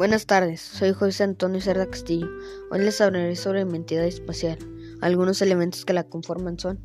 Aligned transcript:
Buenas 0.00 0.24
tardes, 0.24 0.62
soy 0.62 0.94
José 0.94 1.24
Antonio 1.24 1.60
Cerda 1.60 1.84
Castillo. 1.84 2.26
Hoy 2.70 2.78
les 2.78 3.02
hablaré 3.02 3.36
sobre 3.36 3.66
mi 3.66 3.76
entidad 3.76 4.06
espacial. 4.06 4.56
Algunos 5.02 5.42
elementos 5.42 5.84
que 5.84 5.92
la 5.92 6.04
conforman 6.04 6.58
son 6.58 6.80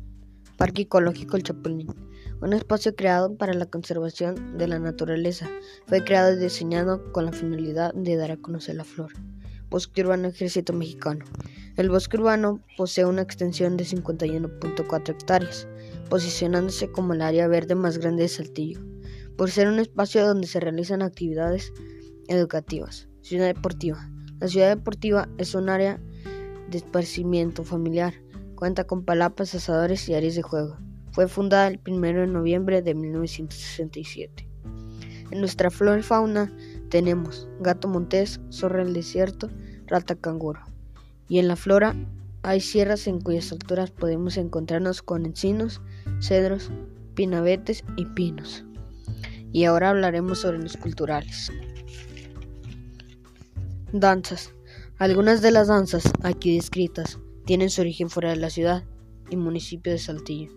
Parque 0.58 0.82
Ecológico 0.82 1.38
El 1.38 1.42
Chapulín, 1.42 1.94
un 2.42 2.52
espacio 2.52 2.94
creado 2.94 3.34
para 3.34 3.54
la 3.54 3.64
conservación 3.64 4.58
de 4.58 4.68
la 4.68 4.78
naturaleza. 4.78 5.48
Fue 5.86 6.04
creado 6.04 6.34
y 6.34 6.40
diseñado 6.40 7.10
con 7.12 7.24
la 7.24 7.32
finalidad 7.32 7.94
de 7.94 8.16
dar 8.16 8.32
a 8.32 8.36
conocer 8.36 8.74
la 8.74 8.84
flora. 8.84 9.14
Bosque 9.70 10.02
Urbano 10.02 10.28
Ejército 10.28 10.74
Mexicano. 10.74 11.24
El 11.78 11.88
bosque 11.88 12.18
urbano 12.18 12.60
posee 12.76 13.06
una 13.06 13.22
extensión 13.22 13.78
de 13.78 13.84
51.4 13.84 15.08
hectáreas, 15.08 15.66
posicionándose 16.10 16.92
como 16.92 17.14
el 17.14 17.22
área 17.22 17.48
verde 17.48 17.76
más 17.76 17.96
grande 17.96 18.24
de 18.24 18.28
Saltillo, 18.28 18.82
por 19.38 19.50
ser 19.50 19.68
un 19.68 19.78
espacio 19.78 20.26
donde 20.26 20.46
se 20.46 20.60
realizan 20.60 21.00
actividades 21.00 21.72
educativas. 22.28 23.08
Ciudad 23.22 23.46
deportiva. 23.46 24.10
La 24.40 24.48
ciudad 24.48 24.68
deportiva 24.68 25.28
es 25.38 25.54
un 25.54 25.68
área 25.68 26.00
de 26.70 26.78
esparcimiento 26.78 27.64
familiar. 27.64 28.14
Cuenta 28.54 28.84
con 28.84 29.04
palapas, 29.04 29.54
asadores 29.54 30.08
y 30.08 30.14
áreas 30.14 30.34
de 30.34 30.42
juego. 30.42 30.76
Fue 31.12 31.28
fundada 31.28 31.68
el 31.68 31.80
1 31.86 32.00
de 32.00 32.26
noviembre 32.26 32.82
de 32.82 32.94
1967. 32.94 34.48
En 35.30 35.40
nuestra 35.40 35.70
flora 35.70 35.98
y 35.98 36.02
fauna 36.02 36.52
tenemos 36.88 37.48
gato 37.60 37.88
montés, 37.88 38.40
zorra 38.50 38.84
del 38.84 38.94
desierto, 38.94 39.50
rata 39.86 40.14
canguro. 40.14 40.60
Y 41.28 41.38
en 41.38 41.48
la 41.48 41.56
flora 41.56 41.96
hay 42.42 42.60
sierras 42.60 43.06
en 43.06 43.20
cuyas 43.20 43.50
alturas 43.50 43.90
podemos 43.90 44.36
encontrarnos 44.36 45.02
con 45.02 45.26
encinos, 45.26 45.80
cedros, 46.20 46.70
pinabetes 47.14 47.82
y 47.96 48.04
pinos. 48.04 48.64
Y 49.52 49.64
ahora 49.64 49.90
hablaremos 49.90 50.40
sobre 50.40 50.58
los 50.58 50.76
culturales. 50.76 51.50
Danzas. 53.92 54.52
Algunas 54.98 55.42
de 55.42 55.52
las 55.52 55.68
danzas 55.68 56.10
aquí 56.24 56.56
descritas 56.56 57.20
tienen 57.44 57.70
su 57.70 57.82
origen 57.82 58.10
fuera 58.10 58.30
de 58.30 58.36
la 58.36 58.50
ciudad 58.50 58.84
y 59.30 59.36
municipio 59.36 59.92
de 59.92 59.98
Saltillo, 59.98 60.50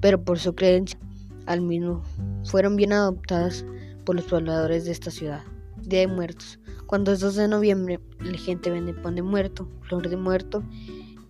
pero 0.00 0.24
por 0.24 0.40
su 0.40 0.56
creencia 0.56 0.98
al 1.46 1.60
mismo 1.60 2.02
fueron 2.44 2.74
bien 2.74 2.92
adoptadas 2.92 3.64
por 4.04 4.16
los 4.16 4.24
pobladores 4.24 4.84
de 4.84 4.90
esta 4.90 5.12
ciudad. 5.12 5.44
Día 5.82 6.00
de 6.00 6.08
Muertos. 6.08 6.58
Cuando 6.86 7.12
es 7.12 7.20
2 7.20 7.36
de 7.36 7.48
noviembre, 7.48 8.00
la 8.18 8.36
gente 8.36 8.70
vende 8.70 8.92
pan 8.92 9.14
de 9.14 9.22
muerto, 9.22 9.68
flor 9.82 10.08
de 10.08 10.16
muerto 10.16 10.64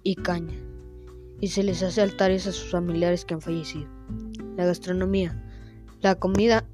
y 0.02 0.14
caña, 0.14 0.56
y 1.40 1.48
se 1.48 1.62
les 1.62 1.82
hace 1.82 2.00
altares 2.00 2.46
a 2.46 2.52
sus 2.52 2.70
familiares 2.70 3.26
que 3.26 3.34
han 3.34 3.42
fallecido. 3.42 3.86
La 4.56 4.64
gastronomía. 4.64 5.44
La 6.00 6.14
comida 6.14 6.64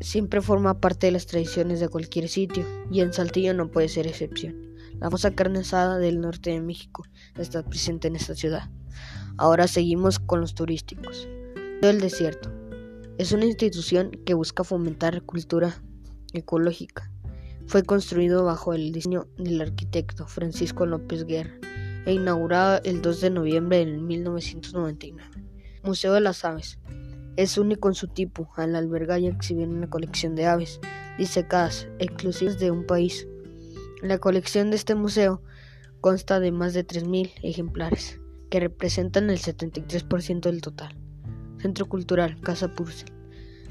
siempre 0.00 0.40
forma 0.40 0.80
parte 0.80 1.06
de 1.06 1.12
las 1.12 1.26
tradiciones 1.26 1.80
de 1.80 1.88
cualquier 1.88 2.28
sitio, 2.28 2.66
y 2.90 3.00
en 3.00 3.12
Saltillo 3.12 3.54
no 3.54 3.70
puede 3.70 3.88
ser 3.88 4.06
excepción. 4.06 4.74
La 4.94 5.06
famosa 5.06 5.32
carne 5.32 5.60
asada 5.60 5.98
del 5.98 6.20
norte 6.20 6.50
de 6.50 6.60
México 6.60 7.04
está 7.36 7.64
presente 7.64 8.08
en 8.08 8.16
esta 8.16 8.34
ciudad. 8.34 8.70
Ahora 9.36 9.66
seguimos 9.66 10.18
con 10.18 10.40
los 10.40 10.54
turísticos. 10.54 11.28
El 11.82 12.00
desierto 12.00 12.52
es 13.18 13.32
una 13.32 13.44
institución 13.44 14.10
que 14.24 14.34
busca 14.34 14.64
fomentar 14.64 15.22
cultura 15.22 15.82
ecológica. 16.32 17.10
Fue 17.66 17.82
construido 17.82 18.44
bajo 18.44 18.74
el 18.74 18.92
diseño 18.92 19.26
del 19.36 19.60
arquitecto 19.60 20.26
Francisco 20.26 20.86
López 20.86 21.24
Guerra 21.24 21.58
e 22.06 22.12
inaugurado 22.12 22.80
el 22.84 23.02
2 23.02 23.20
de 23.20 23.30
noviembre 23.30 23.78
de 23.84 23.86
1999. 23.86 25.44
Museo 25.82 26.12
de 26.12 26.20
las 26.20 26.44
Aves 26.44 26.78
es 27.36 27.58
único 27.58 27.88
en 27.88 27.94
su 27.94 28.08
tipo 28.08 28.48
al 28.56 28.76
albergar 28.76 29.20
y 29.20 29.26
exhibir 29.26 29.68
una 29.68 29.88
colección 29.88 30.34
de 30.34 30.46
aves 30.46 30.80
disecadas 31.18 31.88
exclusivas 31.98 32.58
de 32.58 32.70
un 32.70 32.86
país. 32.86 33.26
La 34.02 34.18
colección 34.18 34.70
de 34.70 34.76
este 34.76 34.94
museo 34.94 35.42
consta 36.00 36.40
de 36.40 36.52
más 36.52 36.74
de 36.74 36.86
3.000 36.86 37.32
ejemplares, 37.42 38.20
que 38.50 38.60
representan 38.60 39.30
el 39.30 39.38
73% 39.38 40.40
del 40.40 40.60
total. 40.60 40.94
Centro 41.60 41.86
Cultural 41.86 42.38
Casa 42.40 42.68
Purcell. 42.74 43.10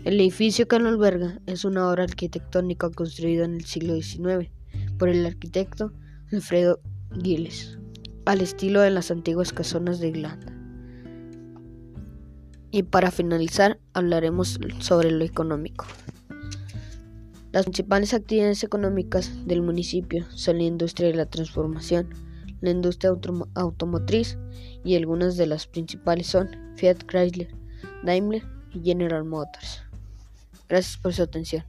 El 0.04 0.20
edificio 0.20 0.68
que 0.68 0.80
lo 0.80 0.90
alberga 0.90 1.40
es 1.46 1.64
una 1.64 1.88
obra 1.88 2.04
arquitectónica 2.04 2.90
construida 2.90 3.46
en 3.46 3.56
el 3.56 3.66
siglo 3.66 3.96
XIX 3.96 4.50
por 4.98 5.10
el 5.10 5.26
arquitecto 5.26 5.94
Alfredo 6.32 6.82
Giles, 7.22 7.78
al 8.26 8.42
estilo 8.42 8.82
de 8.82 8.90
las 8.90 9.12
antiguas 9.12 9.54
casonas 9.54 10.00
de 10.00 10.10
Irlanda. 10.10 10.53
Y 12.74 12.82
para 12.82 13.12
finalizar 13.12 13.80
hablaremos 13.94 14.60
sobre 14.80 15.12
lo 15.12 15.24
económico. 15.24 15.86
Las 17.52 17.66
principales 17.66 18.16
actividades 18.16 18.64
económicas 18.64 19.46
del 19.46 19.62
municipio 19.62 20.26
son 20.32 20.58
la 20.58 20.64
industria 20.64 21.10
de 21.10 21.14
la 21.14 21.28
transformación, 21.28 22.10
la 22.62 22.72
industria 22.72 23.14
automotriz 23.54 24.40
y 24.84 24.96
algunas 24.96 25.38
de 25.38 25.46
las 25.46 25.68
principales 25.68 26.26
son 26.26 26.50
Fiat 26.76 27.04
Chrysler, 27.06 27.54
Daimler 28.04 28.42
y 28.74 28.82
General 28.82 29.24
Motors. 29.24 29.84
Gracias 30.68 30.98
por 30.98 31.14
su 31.14 31.22
atención. 31.22 31.64